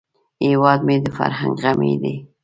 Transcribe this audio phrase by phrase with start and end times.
[0.45, 2.15] هیواد مې د فرهنګ غمی دی